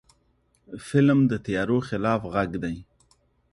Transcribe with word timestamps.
فلم 0.87 1.19
د 1.31 1.33
تیارو 1.45 1.77
خلاف 1.87 2.21
غږ 2.33 2.51
دی 2.63 2.77